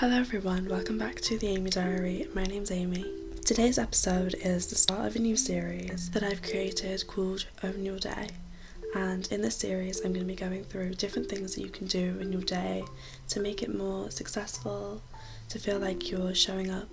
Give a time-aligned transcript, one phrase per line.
[0.00, 2.28] Hello everyone, welcome back to the Amy Diary.
[2.34, 3.10] My name's Amy.
[3.46, 7.98] Today's episode is the start of a new series that I've created called Own Your
[7.98, 8.28] Day.
[8.94, 11.86] And in this series, I'm going to be going through different things that you can
[11.86, 12.84] do in your day
[13.28, 15.00] to make it more successful,
[15.48, 16.90] to feel like you're showing up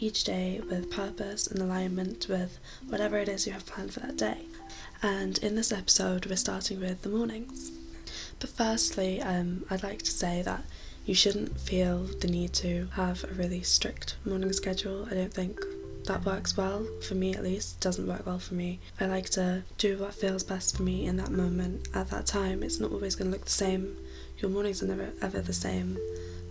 [0.00, 4.16] each day with purpose and alignment with whatever it is you have planned for that
[4.16, 4.46] day.
[5.04, 7.70] And in this episode, we're starting with the mornings.
[8.40, 10.64] But firstly, um, I'd like to say that
[11.10, 15.08] you shouldn't feel the need to have a really strict morning schedule.
[15.10, 15.58] I don't think
[16.04, 17.78] that works well for me at least.
[17.78, 18.78] It doesn't work well for me.
[19.00, 21.88] I like to do what feels best for me in that moment.
[21.94, 23.96] At that time it's not always going to look the same.
[24.38, 25.98] Your mornings are never ever the same.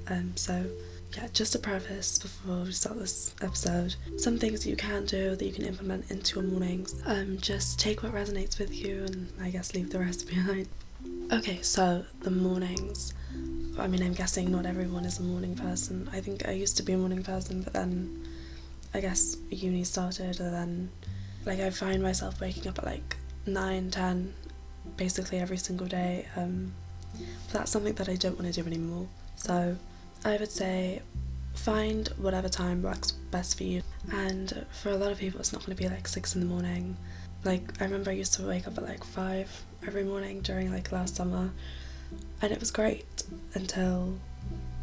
[0.10, 0.66] Um, so
[1.16, 3.96] yeah just a preface before we start this episode.
[4.18, 7.02] Some things you can do that you can implement into your mornings.
[7.06, 10.68] Um, just take what resonates with you and i guess leave the rest behind.
[11.32, 13.14] Okay so the mornings
[13.80, 16.10] I mean, I'm guessing not everyone is a morning person.
[16.12, 18.28] I think I used to be a morning person, but then
[18.94, 20.92] I guess uni started, and then
[21.46, 24.34] like I find myself waking up at like 9, 10,
[24.98, 26.28] basically every single day.
[26.36, 26.74] Um,
[27.52, 29.08] that's something that I don't want to do anymore.
[29.36, 29.76] So
[30.26, 31.02] I would say
[31.56, 33.82] find whatever time works best for you.
[34.12, 36.48] And for a lot of people, it's not going to be like 6 in the
[36.48, 36.98] morning.
[37.44, 40.92] Like, I remember I used to wake up at like 5 every morning during like
[40.92, 41.52] last summer,
[42.42, 44.18] and it was great until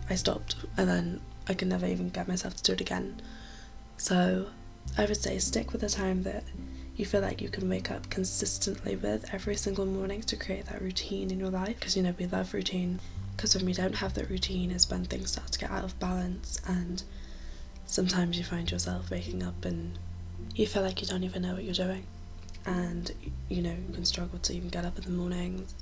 [0.09, 3.21] I stopped, and then I could never even get myself to do it again.
[3.97, 4.47] So
[4.99, 6.45] I would say stick with a time that
[6.97, 10.81] you feel like you can wake up consistently with every single morning to create that
[10.81, 13.01] routine in your life because you know we love routine.
[13.37, 15.99] Because when we don't have that routine is when things start to get out of
[15.99, 17.03] balance and
[17.85, 19.99] sometimes you find yourself waking up and
[20.55, 22.07] you feel like you don't even know what you're doing.
[22.65, 23.13] And
[23.49, 25.75] you know you can struggle to even get up in the mornings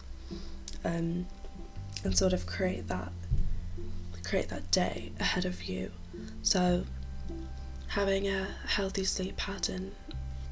[0.85, 1.27] um,
[2.05, 3.13] and sort of create that
[4.25, 5.91] create that day ahead of you
[6.43, 6.85] so
[7.95, 9.93] having a healthy sleep pattern,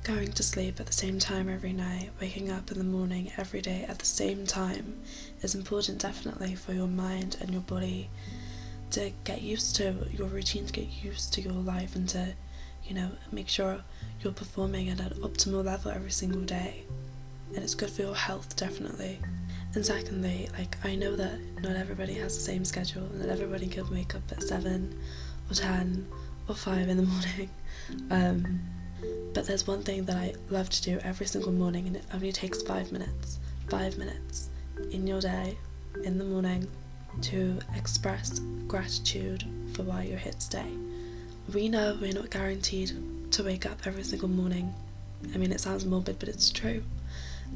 [0.04, 3.60] going to sleep at the same time every night, waking up in the morning every
[3.60, 5.00] day at the same time
[5.42, 8.08] is important definitely for your mind and your body
[8.90, 12.32] to get used to your routine, to get used to your life and to,
[12.84, 13.82] you know, make sure
[14.20, 16.84] you're performing at an optimal level every single day.
[17.56, 19.18] And it's good for your health definitely.
[19.74, 23.66] And secondly, like I know that not everybody has the same schedule, and that everybody
[23.66, 24.98] can wake up at seven
[25.50, 26.06] or ten
[26.48, 27.50] or five in the morning.
[28.10, 28.60] Um,
[29.34, 32.32] but there's one thing that I love to do every single morning, and it only
[32.32, 33.38] takes five minutes.
[33.68, 34.50] Five minutes
[34.90, 35.56] in your day,
[36.04, 36.68] in the morning,
[37.22, 40.70] to express gratitude for why you're here today.
[41.52, 42.92] We know we're not guaranteed
[43.32, 44.74] to wake up every single morning.
[45.34, 46.82] I mean, it sounds morbid, but it's true,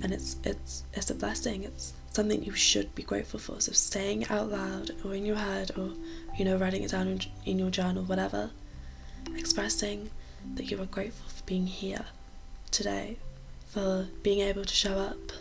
[0.02, 1.64] and it's it's it's a blessing.
[1.64, 3.60] It's something you should be grateful for.
[3.60, 5.92] So saying it out loud or in your head or
[6.36, 8.50] you know writing it down in, your journal, whatever
[9.36, 10.10] expressing
[10.54, 12.06] that you are grateful for being here
[12.70, 13.18] today,
[13.68, 15.32] for being able to show up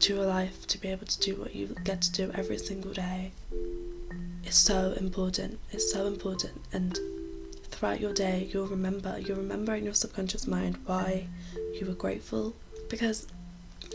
[0.00, 2.92] to your life, to be able to do what you get to do every single
[2.92, 3.32] day
[4.44, 5.58] is so important.
[5.70, 6.60] It's so important.
[6.72, 6.98] And
[7.68, 11.28] throughout your day, you'll remember, you'll remember in your subconscious mind why
[11.78, 12.54] you were grateful.
[12.88, 13.26] Because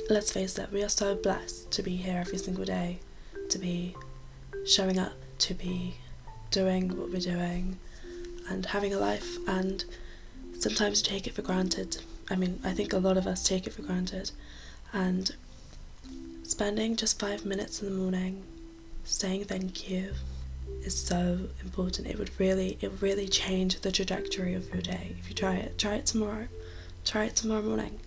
[0.09, 2.99] let's face it, we are so blessed to be here every single day,
[3.49, 3.95] to be
[4.65, 5.95] showing up, to be
[6.51, 7.77] doing what we're doing,
[8.49, 9.83] and having a life and
[10.59, 11.97] sometimes you take it for granted.
[12.29, 14.31] I mean, I think a lot of us take it for granted
[14.93, 15.35] and
[16.43, 18.43] spending just 5 minutes in the morning
[19.03, 20.13] saying thank you
[20.83, 22.07] is so important.
[22.07, 25.55] It would really it would really change the trajectory of your day if you try
[25.55, 25.77] it.
[25.77, 26.47] Try it tomorrow.
[27.03, 27.99] Try it tomorrow morning.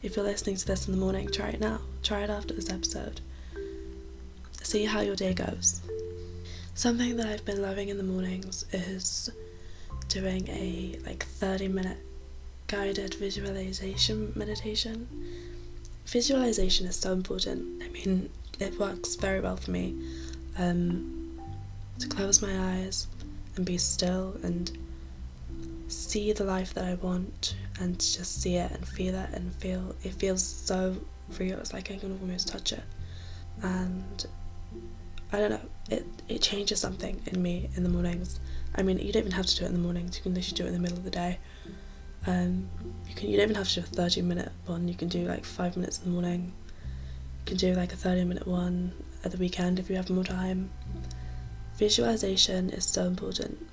[0.00, 1.80] If you're listening to this in the morning, try it now.
[2.02, 3.20] Try it after this episode.
[4.62, 5.80] See how your day goes.
[6.74, 9.30] Something that I've been loving in the mornings is
[10.08, 11.98] doing a like 30 minute
[12.68, 15.08] guided visualization meditation.
[16.06, 17.82] Visualization is so important.
[17.82, 18.30] I mean,
[18.60, 19.96] it works very well for me.
[20.56, 21.40] Um,
[21.98, 23.08] to close my eyes
[23.56, 24.70] and be still and
[25.88, 29.94] see the life that I want and just see it and feel it and feel
[30.02, 30.96] it feels so
[31.38, 31.58] real.
[31.58, 32.82] It's like I can almost touch it.
[33.62, 34.26] And
[35.32, 38.40] I don't know, it, it changes something in me in the mornings.
[38.74, 40.16] I mean, you don't even have to do it in the mornings.
[40.16, 41.38] You can literally do it in the middle of the day.
[42.26, 42.68] Um,
[43.08, 43.30] you can.
[43.30, 44.88] You don't even have to do a thirty minute one.
[44.88, 46.52] You can do like five minutes in the morning.
[47.38, 48.92] You can do like a thirty minute one
[49.24, 50.70] at the weekend if you have more time.
[51.76, 53.66] Visualization is so important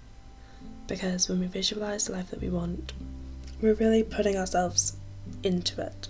[0.87, 2.93] because when we visualize the life that we want,
[3.61, 4.97] we're really putting ourselves
[5.43, 6.07] into it.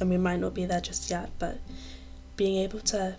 [0.00, 1.58] And we might not be there just yet, but
[2.36, 3.16] being able to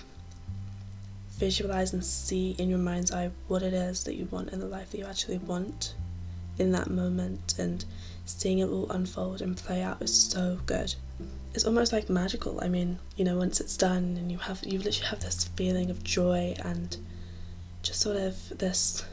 [1.31, 4.65] visualize and see in your mind's eye what it is that you want in the
[4.65, 5.95] life that you actually want
[6.57, 7.85] in that moment and
[8.25, 10.93] seeing it all unfold and play out is so good.
[11.53, 12.59] It's almost like magical.
[12.63, 15.89] I mean, you know, once it's done and you have you literally have this feeling
[15.89, 16.95] of joy and
[17.81, 19.05] just sort of this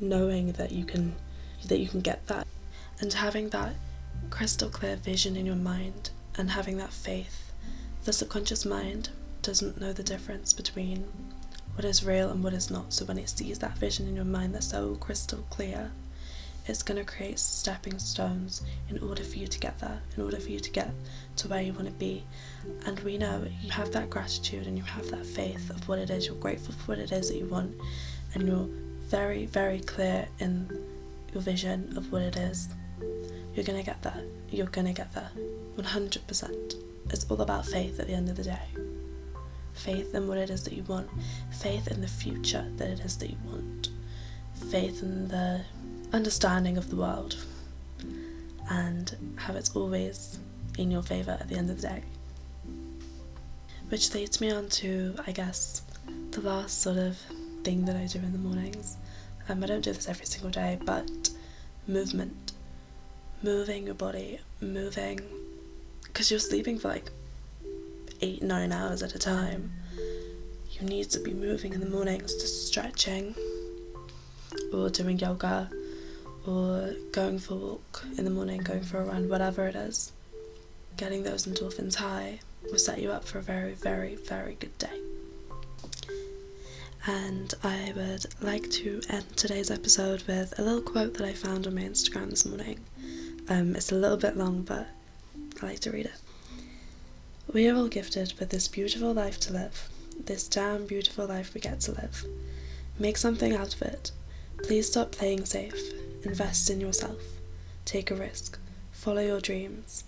[0.00, 1.14] knowing that you can
[1.66, 2.46] that you can get that
[3.00, 3.74] and having that
[4.30, 7.52] crystal clear vision in your mind and having that faith.
[8.04, 9.10] The subconscious mind
[9.42, 11.04] doesn't know the difference between
[11.74, 12.92] what is real and what is not.
[12.92, 15.90] So when it sees that vision in your mind that's so crystal clear,
[16.66, 20.38] it's going to create stepping stones in order for you to get there, in order
[20.38, 20.90] for you to get
[21.36, 22.24] to where you want to be.
[22.86, 26.10] And we know you have that gratitude and you have that faith of what it
[26.10, 27.72] is, you're grateful for what it is that you want,
[28.34, 28.68] and you're
[29.08, 30.68] very, very clear in
[31.32, 32.68] your vision of what it is.
[33.54, 34.22] You're going to get there.
[34.50, 35.30] You're going to get there.
[35.76, 36.74] 100%.
[37.10, 38.68] It's all about faith at the end of the day.
[39.74, 41.08] Faith in what it is that you want,
[41.50, 43.90] faith in the future that it is that you want,
[44.70, 45.62] faith in the
[46.12, 47.36] understanding of the world
[48.70, 50.38] and how it's always
[50.78, 52.02] in your favour at the end of the day.
[53.88, 55.82] Which leads me on to, I guess,
[56.32, 57.18] the last sort of
[57.66, 58.96] thing that I do in the mornings.
[59.48, 61.30] Um, I don't do this every single day, but
[61.88, 62.52] movement.
[63.42, 65.18] Moving your body, moving.
[66.04, 67.10] Because you're sleeping for like
[68.20, 69.72] eight, nine hours at a time.
[70.70, 73.34] You need to be moving in the mornings, just stretching
[74.72, 75.68] or doing yoga
[76.46, 80.12] or going for a walk in the morning, going for a run, whatever it is,
[80.96, 82.38] getting those endorphins high
[82.70, 85.00] will set you up for a very, very, very good day.
[87.06, 91.66] And I would like to end today's episode with a little quote that I found
[91.66, 92.80] on my Instagram this morning.
[93.48, 94.88] Um, it's a little bit long, but
[95.62, 96.20] I like to read it.
[97.52, 99.88] We are all gifted with this beautiful life to live,
[100.18, 102.24] this damn beautiful life we get to live.
[102.98, 104.10] Make something out of it.
[104.64, 105.92] Please stop playing safe
[106.24, 107.20] Invest in yourself.
[107.84, 108.58] Take a risk.
[108.90, 110.02] Follow your dreams.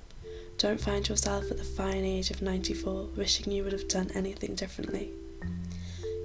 [0.56, 4.56] Don't find yourself at the fine age of 94 wishing you would have done anything
[4.56, 5.12] differently.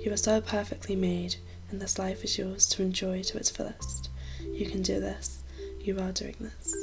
[0.03, 1.37] You are so perfectly made,
[1.71, 4.09] and this life is yours to enjoy to its fullest.
[4.41, 5.43] You can do this.
[5.79, 6.75] You are doing this.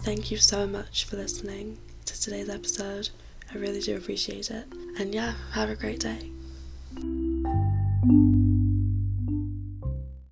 [0.00, 3.08] Thank you so much for listening to today's episode.
[3.54, 4.66] I really do appreciate it.
[4.98, 6.30] And yeah, have a great day.